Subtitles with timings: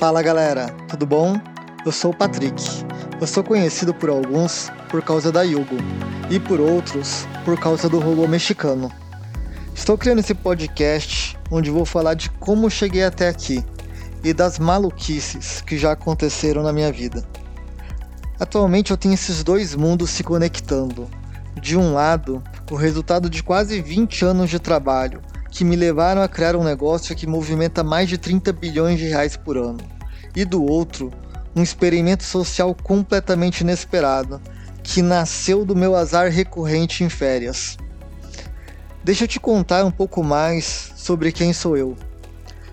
[0.00, 1.38] Fala galera, tudo bom?
[1.84, 2.58] Eu sou o Patrick.
[3.20, 5.76] Eu sou conhecido por alguns por causa da Yugo
[6.30, 8.90] e por outros por causa do robô mexicano.
[9.74, 13.62] Estou criando esse podcast onde vou falar de como cheguei até aqui
[14.24, 17.22] e das maluquices que já aconteceram na minha vida.
[18.40, 21.10] Atualmente eu tenho esses dois mundos se conectando.
[21.60, 25.20] De um lado, o resultado de quase 20 anos de trabalho,
[25.50, 29.36] que me levaram a criar um negócio que movimenta mais de 30 bilhões de reais
[29.36, 29.80] por ano.
[30.34, 31.12] E do outro,
[31.54, 34.40] um experimento social completamente inesperado,
[34.82, 37.76] que nasceu do meu azar recorrente em férias.
[39.02, 41.96] Deixa eu te contar um pouco mais sobre quem sou eu.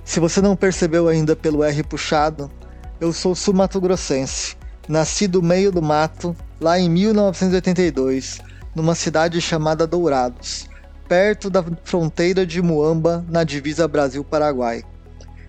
[0.06, 2.52] Se você não percebeu ainda pelo R puxado,
[3.00, 4.56] eu sou sul-mato-grossense.
[4.88, 8.40] Nasci do meio do mato, lá em 1982,
[8.74, 10.70] numa cidade chamada Dourados,
[11.08, 14.84] perto da fronteira de Muamba, na divisa Brasil-Paraguai.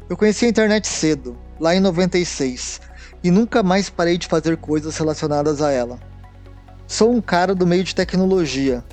[0.08, 2.80] Eu conheci a internet cedo, lá em 96,
[3.22, 5.98] e nunca mais parei de fazer coisas relacionadas a ela.
[6.86, 8.84] Sou um cara do meio de tecnologia,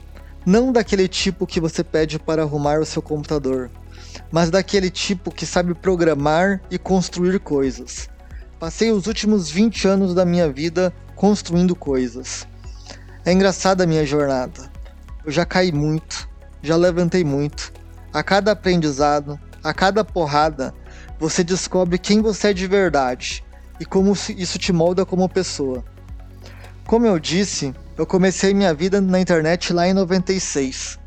[0.45, 3.69] não daquele tipo que você pede para arrumar o seu computador,
[4.31, 8.09] mas daquele tipo que sabe programar e construir coisas.
[8.59, 12.47] Passei os últimos 20 anos da minha vida construindo coisas.
[13.23, 14.71] É engraçada a minha jornada.
[15.25, 16.27] Eu já caí muito,
[16.65, 17.71] já levantei muito.
[18.11, 20.73] A cada aprendizado, a cada porrada,
[21.19, 23.43] você descobre quem você é de verdade
[23.79, 25.83] e como isso te molda como pessoa.
[26.85, 30.99] Como eu disse, eu comecei minha vida na internet lá em 96,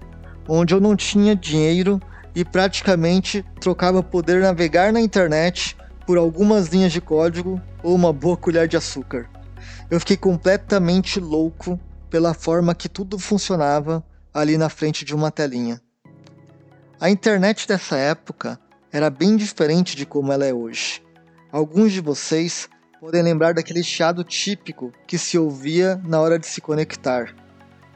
[0.48, 2.00] onde eu não tinha dinheiro
[2.34, 8.36] e praticamente trocava poder navegar na internet por algumas linhas de código ou uma boa
[8.36, 9.28] colher de açúcar.
[9.90, 11.78] Eu fiquei completamente louco
[12.08, 15.80] pela forma que tudo funcionava ali na frente de uma telinha.
[17.00, 18.58] A internet dessa época
[18.92, 21.02] era bem diferente de como ela é hoje.
[21.52, 22.68] Alguns de vocês
[23.00, 27.34] podem lembrar daquele chiado típico que se ouvia na hora de se conectar.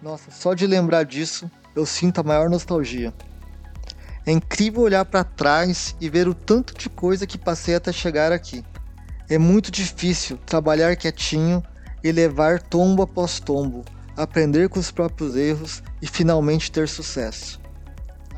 [0.00, 3.12] Nossa, só de lembrar disso eu sinto a maior nostalgia.
[4.24, 8.30] É incrível olhar para trás e ver o tanto de coisa que passei até chegar
[8.30, 8.64] aqui.
[9.28, 11.62] É muito difícil trabalhar quietinho
[12.04, 13.84] e levar tombo após tombo,
[14.16, 17.60] aprender com os próprios erros e finalmente ter sucesso.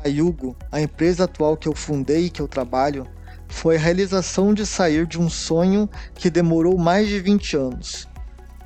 [0.03, 3.07] A Yugo, a empresa atual que eu fundei e que eu trabalho,
[3.47, 8.07] foi a realização de sair de um sonho que demorou mais de 20 anos.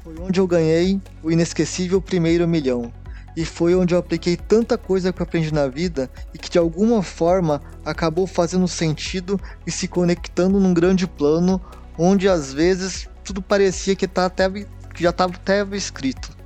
[0.03, 2.91] Foi onde eu ganhei o inesquecível primeiro milhão,
[3.35, 6.57] e foi onde eu apliquei tanta coisa que eu aprendi na vida e que de
[6.57, 11.61] alguma forma acabou fazendo sentido e se conectando num grande plano
[11.97, 16.38] onde às vezes tudo parecia que, tá até, que já estava até escrito.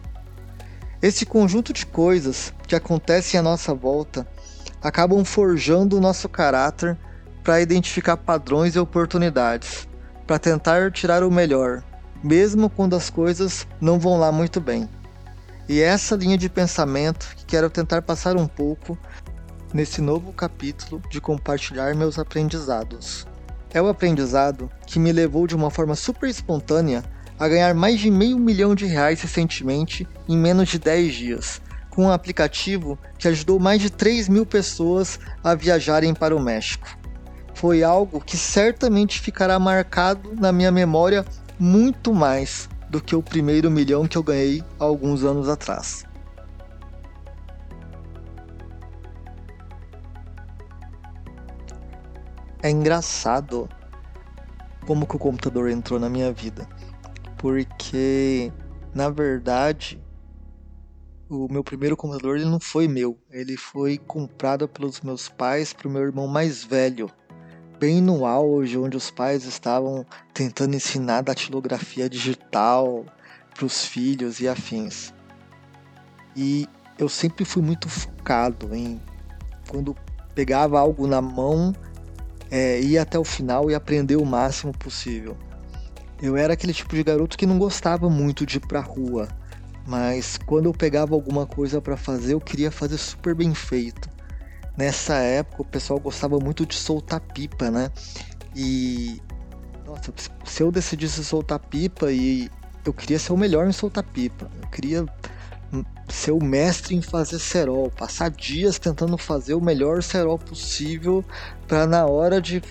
[1.03, 4.25] Esse conjunto de coisas que acontecem à nossa volta
[4.81, 6.97] acabam forjando o nosso caráter
[7.43, 9.85] para identificar padrões e oportunidades,
[10.25, 11.83] para tentar tirar o melhor,
[12.23, 14.87] mesmo quando as coisas não vão lá muito bem.
[15.67, 18.97] E é essa linha de pensamento que quero tentar passar um pouco
[19.73, 23.27] nesse novo capítulo de compartilhar meus aprendizados.
[23.73, 27.03] É o aprendizado que me levou de uma forma super espontânea
[27.43, 32.05] a ganhar mais de meio milhão de reais recentemente em menos de 10 dias, com
[32.05, 36.87] um aplicativo que ajudou mais de 3 mil pessoas a viajarem para o México.
[37.53, 41.25] Foi algo que certamente ficará marcado na minha memória
[41.59, 46.05] muito mais do que o primeiro milhão que eu ganhei há alguns anos atrás.
[52.61, 53.67] É engraçado
[54.87, 56.65] como que o computador entrou na minha vida.
[57.43, 58.53] Porque,
[58.95, 60.01] na verdade,
[61.29, 63.19] o meu primeiro computador ele não foi meu.
[63.29, 67.11] Ele foi comprado pelos meus pais para o meu irmão mais velho
[67.77, 73.03] bem no auge, onde os pais estavam tentando ensinar datilografia digital
[73.53, 75.13] para os filhos e afins.
[76.37, 76.65] E
[76.97, 79.01] eu sempre fui muito focado em
[79.67, 79.93] quando
[80.33, 81.75] pegava algo na mão,
[82.49, 85.37] é, ir até o final e aprender o máximo possível.
[86.23, 89.27] Eu era aquele tipo de garoto que não gostava muito de ir pra rua,
[89.85, 94.09] mas quando eu pegava alguma coisa para fazer, eu queria fazer super bem feito
[94.77, 97.89] nessa época o pessoal gostava muito de soltar pipa, né?
[98.55, 99.21] E
[99.85, 100.13] nossa,
[100.45, 102.49] se eu decidisse soltar pipa e
[102.85, 105.05] eu queria ser o melhor em soltar pipa, eu queria
[106.07, 111.23] ser o mestre em fazer cerol, passar dias tentando fazer o melhor cerol possível
[111.67, 112.61] para na hora de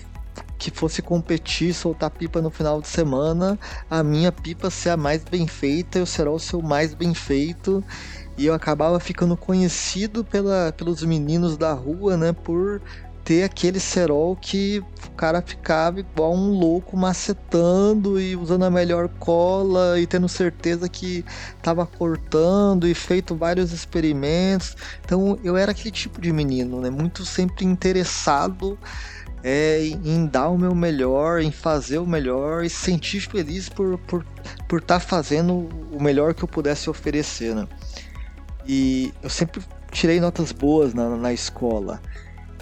[0.71, 5.23] que fosse competir, soltar pipa no final de semana, a minha pipa ser a mais
[5.23, 7.83] bem feita e o cerol ser o mais bem feito
[8.37, 12.81] e eu acabava ficando conhecido pela, pelos meninos da rua, né, por
[13.23, 19.07] ter aquele cerol que o cara ficava igual um louco macetando e usando a melhor
[19.07, 21.23] cola e tendo certeza que
[21.55, 24.75] estava cortando e feito vários experimentos.
[25.05, 26.89] Então eu era aquele tipo de menino, né?
[26.89, 28.77] Muito sempre interessado
[29.43, 33.95] é, em dar o meu melhor, em fazer o melhor e se sentir feliz por
[33.95, 34.25] estar por,
[34.67, 37.67] por tá fazendo o melhor que eu pudesse oferecer, né?
[38.65, 39.61] E eu sempre
[39.91, 42.01] tirei notas boas na, na escola.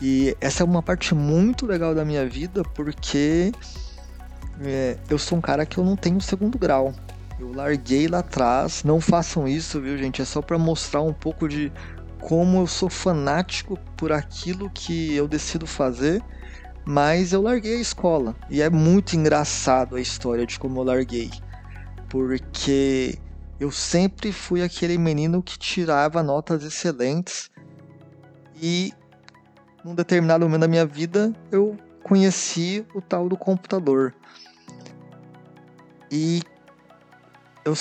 [0.01, 3.51] E essa é uma parte muito legal da minha vida porque
[4.59, 6.93] é, eu sou um cara que eu não tenho segundo grau.
[7.39, 8.83] Eu larguei lá atrás.
[8.83, 10.21] Não façam isso, viu, gente?
[10.21, 11.71] É só para mostrar um pouco de
[12.19, 16.23] como eu sou fanático por aquilo que eu decido fazer.
[16.85, 18.35] Mas eu larguei a escola.
[18.49, 21.29] E é muito engraçado a história de como eu larguei.
[22.09, 23.17] Porque
[23.59, 27.49] eu sempre fui aquele menino que tirava notas excelentes.
[28.61, 28.93] E
[29.83, 34.13] num determinado momento da minha vida, eu conheci o tal do computador.
[36.11, 36.41] E
[37.63, 37.73] eu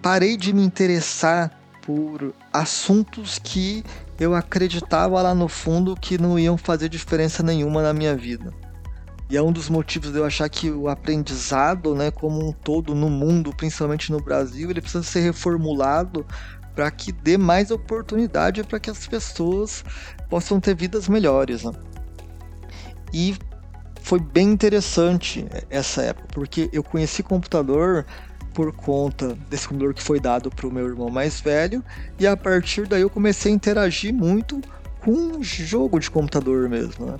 [0.00, 3.84] parei de me interessar por assuntos que
[4.18, 8.52] eu acreditava lá no fundo que não iam fazer diferença nenhuma na minha vida.
[9.28, 12.94] E é um dos motivos de eu achar que o aprendizado, né, como um todo
[12.94, 16.26] no mundo, principalmente no Brasil, ele precisa ser reformulado
[16.74, 19.84] para que dê mais oportunidade para que as pessoas
[20.28, 21.64] possam ter vidas melhores.
[21.64, 21.72] Né?
[23.12, 23.36] E
[24.02, 28.04] foi bem interessante essa época, porque eu conheci computador
[28.54, 31.84] por conta desse computador que foi dado para o meu irmão mais velho,
[32.18, 34.60] e a partir daí eu comecei a interagir muito
[35.00, 37.06] com jogo de computador mesmo.
[37.06, 37.16] Né?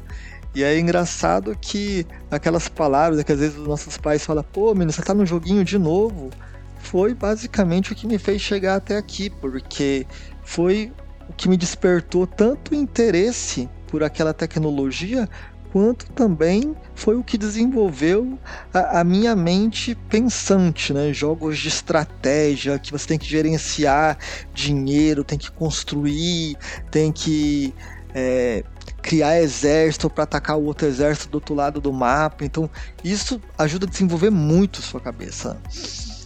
[0.54, 4.92] E é engraçado que aquelas palavras que às vezes os nossos pais falam, pô, menino,
[4.92, 6.30] você tá no joguinho de novo
[6.78, 10.06] foi basicamente o que me fez chegar até aqui, porque
[10.42, 10.92] foi
[11.28, 15.28] o que me despertou tanto interesse por aquela tecnologia,
[15.74, 18.38] quanto também foi o que desenvolveu
[18.72, 21.12] a, a, minha mente pensante, né?
[21.12, 24.16] Jogos de estratégia que você tem que gerenciar
[24.54, 26.56] dinheiro, tem que construir,
[26.92, 27.74] tem que
[28.14, 28.62] é,
[29.02, 32.44] criar exército para atacar o outro exército do outro lado do mapa.
[32.44, 32.70] Então,
[33.02, 35.60] isso ajuda a desenvolver muito sua cabeça.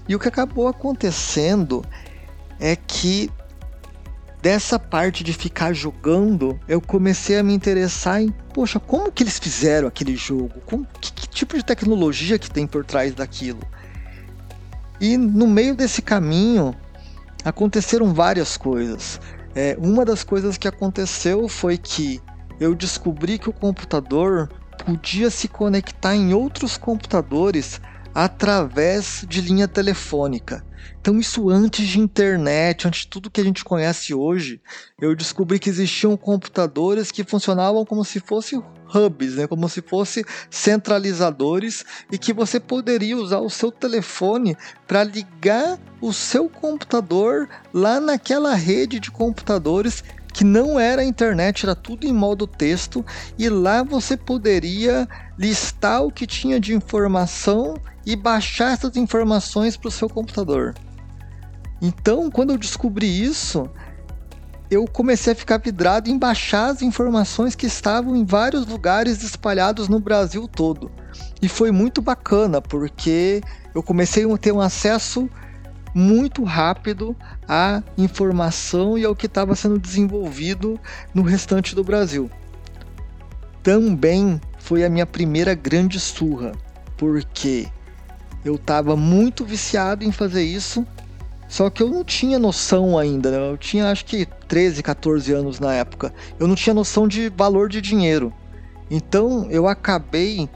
[0.06, 1.83] E o que acabou acontecendo
[2.61, 3.31] é que
[4.49, 9.39] dessa parte de ficar jogando, eu comecei a me interessar em, poxa, como que eles
[9.39, 10.59] fizeram aquele jogo?
[10.65, 13.61] Como, que, que tipo de tecnologia que tem por trás daquilo?
[14.99, 16.75] E no meio desse caminho
[17.45, 19.21] aconteceram várias coisas.
[19.55, 22.19] É, uma das coisas que aconteceu foi que
[22.59, 24.49] eu descobri que o computador
[24.83, 27.83] podia se conectar em outros computadores
[28.19, 30.65] através de linha telefônica.
[31.00, 34.61] Então, isso antes de internet, antes de tudo que a gente conhece hoje,
[35.00, 38.61] eu descobri que existiam computadores que funcionavam como se fossem
[38.93, 39.47] hubs, né?
[39.47, 46.12] como se fossem centralizadores, e que você poderia usar o seu telefone para ligar o
[46.12, 52.46] seu computador lá naquela rede de computadores que não era internet, era tudo em modo
[52.46, 53.04] texto,
[53.38, 55.08] e lá você poderia
[55.38, 60.75] listar o que tinha de informação e baixar essas informações para o seu computador.
[61.80, 63.70] Então, quando eu descobri isso,
[64.70, 69.88] eu comecei a ficar vidrado em baixar as informações que estavam em vários lugares espalhados
[69.88, 70.90] no Brasil todo.
[71.40, 73.40] E foi muito bacana, porque
[73.75, 75.28] eu comecei a ter um acesso
[75.95, 77.16] muito rápido
[77.49, 80.78] à informação e ao que estava sendo desenvolvido
[81.14, 82.30] no restante do Brasil.
[83.62, 86.52] Também foi a minha primeira grande surra,
[86.97, 87.68] porque
[88.45, 90.87] eu estava muito viciado em fazer isso,
[91.49, 93.50] só que eu não tinha noção ainda, né?
[93.50, 97.68] eu tinha acho que 13, 14 anos na época, eu não tinha noção de valor
[97.68, 98.33] de dinheiro.
[98.90, 100.49] Então eu acabei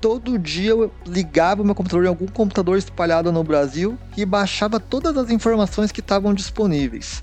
[0.00, 4.80] todo dia eu ligava o meu computador em algum computador espalhado no Brasil e baixava
[4.80, 7.22] todas as informações que estavam disponíveis.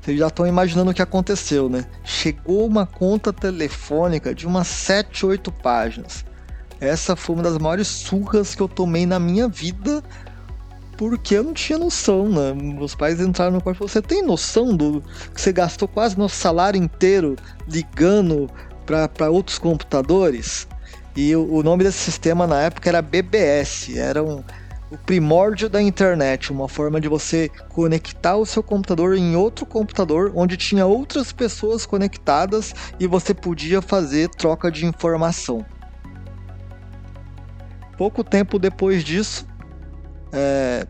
[0.00, 1.86] Vocês já estão imaginando o que aconteceu, né?
[2.02, 6.24] Chegou uma conta telefônica de umas 7, 8 páginas.
[6.80, 10.02] Essa foi uma das maiores surras que eu tomei na minha vida,
[10.96, 12.52] porque eu não tinha noção, né?
[12.52, 16.18] Meus pais entraram no quarto e falaram: Você tem noção do que você gastou quase
[16.18, 17.36] nosso salário inteiro
[17.68, 18.50] ligando
[18.84, 20.66] para outros computadores?
[21.14, 24.42] E o, o, nome desse sistema na época era BBS, era um,
[24.90, 30.32] o primórdio da internet, uma forma de você conectar o seu computador em outro computador
[30.34, 35.64] onde tinha outras pessoas conectadas e você podia fazer troca de informação.
[37.98, 39.46] Pouco tempo depois disso,
[40.32, 40.86] é,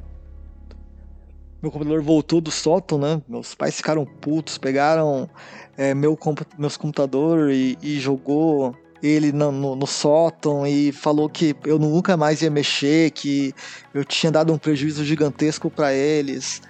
[1.61, 3.23] meu computador voltou do sótão, né?
[3.29, 5.29] Meus pais ficaram putos, pegaram
[5.76, 6.19] é, meu,
[6.59, 12.17] meus computador e, e jogou ele no, no, no, sótão e falou que eu nunca
[12.17, 13.53] mais ia mexer, que
[13.93, 16.63] eu tinha dado um prejuízo gigantesco para eles.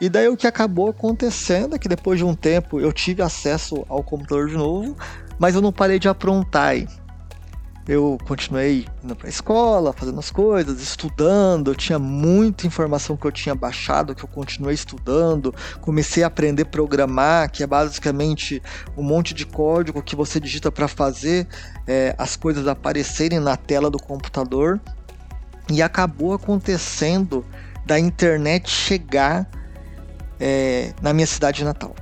[0.00, 3.84] E daí o que acabou acontecendo é que depois de um tempo eu tive acesso
[3.88, 4.96] ao computador de novo,
[5.38, 6.76] mas eu não parei de aprontar
[7.86, 11.72] eu continuei indo para a escola, fazendo as coisas, estudando.
[11.72, 15.52] Eu tinha muita informação que eu tinha baixado, que eu continuei estudando.
[15.80, 18.62] Comecei a aprender a programar, que é basicamente
[18.96, 21.48] um monte de código que você digita para fazer
[21.86, 24.80] é, as coisas aparecerem na tela do computador.
[25.68, 27.44] E acabou acontecendo
[27.84, 29.48] da internet chegar
[30.38, 31.96] é, na minha cidade natal.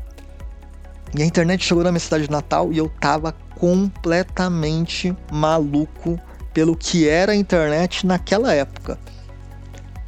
[1.16, 6.18] E a internet chegou na minha cidade natal e eu tava completamente maluco
[6.54, 8.98] pelo que era a internet naquela época.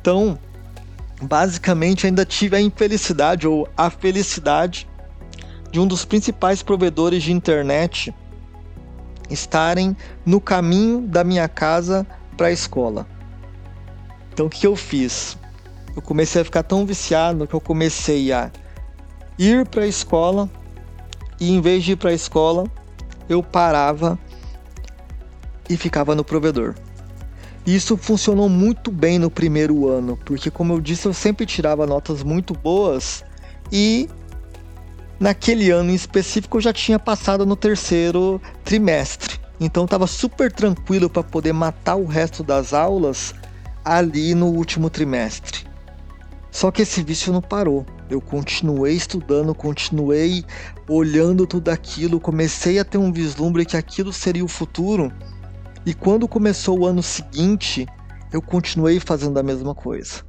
[0.00, 0.38] Então,
[1.20, 4.88] basicamente, ainda tive a infelicidade ou a felicidade
[5.70, 8.14] de um dos principais provedores de internet
[9.28, 9.94] estarem
[10.24, 12.06] no caminho da minha casa
[12.38, 13.06] para a escola.
[14.32, 15.36] Então, o que eu fiz?
[15.94, 18.50] Eu comecei a ficar tão viciado que eu comecei a
[19.38, 20.48] ir para a escola
[21.38, 22.64] e, em vez de ir para a escola,
[23.28, 24.18] eu parava
[25.68, 26.74] e ficava no provedor.
[27.64, 32.22] Isso funcionou muito bem no primeiro ano, porque como eu disse, eu sempre tirava notas
[32.22, 33.24] muito boas
[33.70, 34.08] e
[35.20, 39.40] naquele ano em específico eu já tinha passado no terceiro trimestre.
[39.60, 43.32] Então estava super tranquilo para poder matar o resto das aulas
[43.84, 45.64] ali no último trimestre.
[46.50, 47.86] Só que esse vício não parou.
[48.12, 50.44] Eu continuei estudando, continuei
[50.86, 55.10] olhando tudo aquilo, comecei a ter um vislumbre que aquilo seria o futuro.
[55.86, 57.86] E quando começou o ano seguinte,
[58.30, 60.22] eu continuei fazendo a mesma coisa.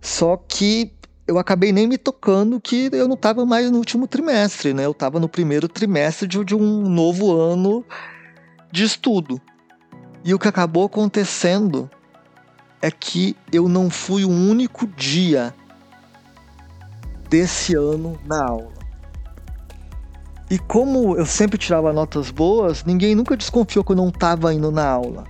[0.00, 0.92] Só que
[1.26, 4.86] eu acabei nem me tocando que eu não estava mais no último trimestre, né?
[4.86, 7.84] Eu estava no primeiro trimestre de, de um novo ano
[8.70, 9.40] de estudo.
[10.24, 11.90] E o que acabou acontecendo
[12.80, 15.52] é que eu não fui o único dia
[17.32, 18.68] desse ano na aula.
[20.50, 24.70] E como eu sempre tirava notas boas, ninguém nunca desconfiou que eu não estava indo
[24.70, 25.24] na aula.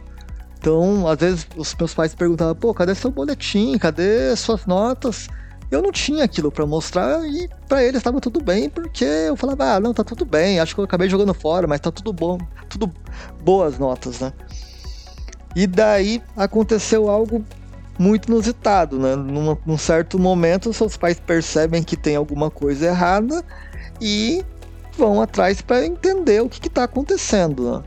[0.58, 3.78] Então, às vezes, os meus pais perguntavam: pô, cadê seu boletim?
[3.78, 5.28] Cadê suas notas?
[5.70, 9.76] Eu não tinha aquilo para mostrar e para eles estava tudo bem, porque eu falava:
[9.76, 12.36] ah, não, tá tudo bem, acho que eu acabei jogando fora, mas tá tudo bom,
[12.68, 12.92] tudo
[13.44, 14.32] boas notas, né?
[15.54, 17.44] E daí aconteceu algo
[17.98, 19.14] muito inusitado, né?
[19.16, 23.44] Num, num, certo momento, seus pais percebem que tem alguma coisa errada
[24.00, 24.44] e
[24.96, 27.72] vão atrás para entender o que está acontecendo.
[27.72, 27.84] Né?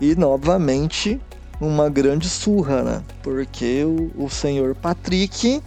[0.00, 1.20] E novamente,
[1.60, 3.02] uma grande surra, né?
[3.22, 5.62] Porque o, o senhor Patrick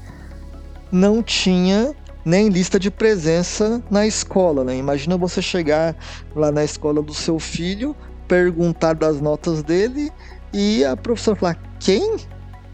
[0.91, 4.75] não tinha nem lista de presença na escola, né?
[4.75, 5.95] Imagina você chegar
[6.35, 7.95] lá na escola do seu filho,
[8.27, 10.11] perguntar das notas dele
[10.53, 12.17] e a professora falar: quem?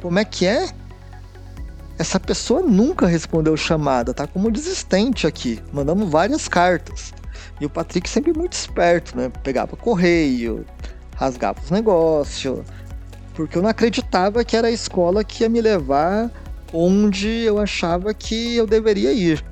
[0.08, 0.70] Como é que é?
[2.00, 5.62] Essa pessoa nunca respondeu chamada, tá como desistente aqui.
[5.74, 7.14] Mandamos várias cartas.
[7.60, 9.30] E o Patrick sempre muito esperto, né?
[9.44, 10.66] Pegava correio,
[11.14, 12.62] rasgava os negócios.
[13.34, 16.32] Porque eu não acreditava que era a escola que ia me levar
[16.72, 19.44] onde eu achava que eu deveria ir.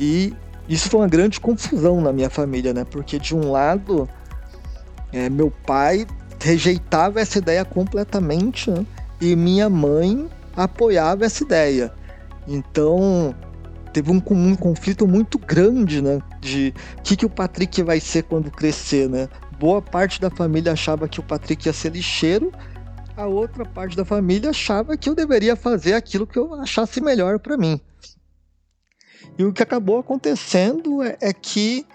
[0.00, 0.34] E
[0.68, 2.84] isso foi uma grande confusão na minha família, né?
[2.84, 4.08] Porque de um lado,
[5.12, 6.08] é, meu pai
[6.40, 8.84] rejeitava essa ideia completamente, né?
[9.20, 11.92] E minha mãe apoiava essa ideia.
[12.46, 13.34] Então
[13.92, 16.20] teve um, um conflito muito grande, né?
[16.40, 19.28] De o que, que o Patrick vai ser quando crescer, né?
[19.58, 22.52] Boa parte da família achava que o Patrick ia ser lixeiro,
[23.16, 27.38] a outra parte da família achava que eu deveria fazer aquilo que eu achasse melhor
[27.38, 27.78] para mim.
[29.36, 31.86] E o que acabou acontecendo é, é que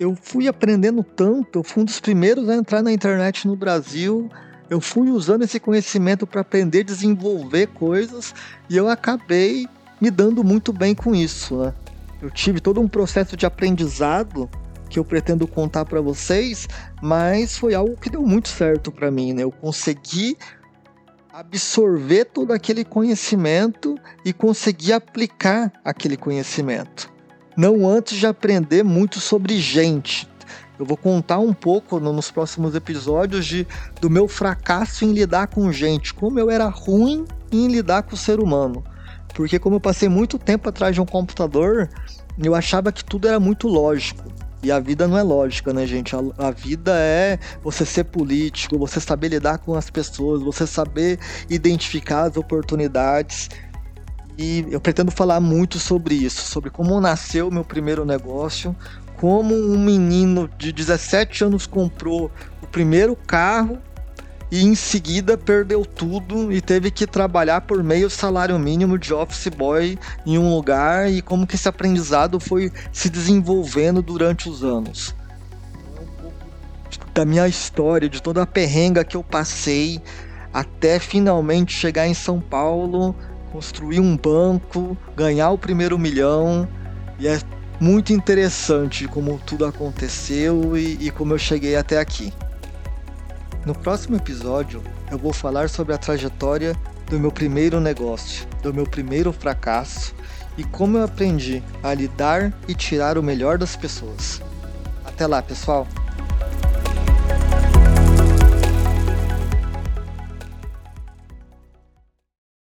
[0.00, 4.28] eu fui aprendendo tanto, eu fui um dos primeiros a entrar na internet no Brasil.
[4.72, 8.34] Eu fui usando esse conhecimento para aprender a desenvolver coisas
[8.70, 9.68] e eu acabei
[10.00, 11.58] me dando muito bem com isso.
[11.58, 11.74] Né?
[12.22, 14.48] Eu tive todo um processo de aprendizado
[14.88, 16.66] que eu pretendo contar para vocês,
[17.02, 19.34] mas foi algo que deu muito certo para mim.
[19.34, 19.42] Né?
[19.42, 20.38] Eu consegui
[21.30, 27.12] absorver todo aquele conhecimento e conseguir aplicar aquele conhecimento
[27.56, 30.28] não antes de aprender muito sobre gente.
[30.78, 33.66] Eu vou contar um pouco nos próximos episódios de,
[34.00, 38.18] do meu fracasso em lidar com gente, como eu era ruim em lidar com o
[38.18, 38.82] ser humano.
[39.34, 41.88] Porque como eu passei muito tempo atrás de um computador,
[42.42, 44.24] eu achava que tudo era muito lógico.
[44.62, 46.14] E a vida não é lógica, né, gente?
[46.14, 51.18] A, a, vida é você ser político, você saber lidar com as pessoas, você saber
[51.50, 53.50] identificar as oportunidades.
[54.38, 58.74] E eu pretendo falar muito sobre isso, sobre como nasceu o meu primeiro negócio,
[59.22, 62.28] como um menino de 17 anos comprou
[62.60, 63.78] o primeiro carro
[64.50, 69.46] e em seguida perdeu tudo e teve que trabalhar por meio salário mínimo de office
[69.46, 75.14] boy em um lugar e como que esse aprendizado foi se desenvolvendo durante os anos.
[77.14, 80.02] Da minha história, de toda a perrenga que eu passei
[80.52, 83.14] até finalmente chegar em São Paulo,
[83.52, 86.66] construir um banco, ganhar o primeiro milhão
[87.20, 87.38] e é
[87.82, 92.32] muito interessante como tudo aconteceu e, e como eu cheguei até aqui.
[93.66, 96.76] No próximo episódio, eu vou falar sobre a trajetória
[97.10, 100.14] do meu primeiro negócio, do meu primeiro fracasso
[100.56, 104.40] e como eu aprendi a lidar e tirar o melhor das pessoas.
[105.04, 105.84] Até lá, pessoal!